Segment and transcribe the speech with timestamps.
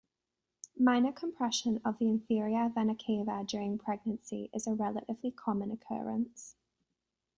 [0.79, 6.55] Minor compression of the inferior vena cava during pregnancy is a relatively common occurrence.